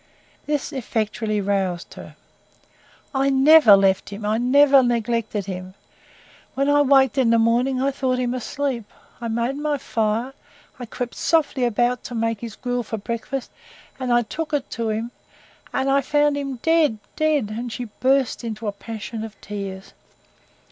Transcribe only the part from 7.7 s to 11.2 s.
I thought him asleep. I made my fire. I crept